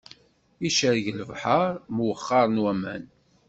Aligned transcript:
Icerreg 0.67 1.05
lebḥeṛ, 1.19 1.67
mwexxaṛen 1.95 2.61
waman. 2.63 3.03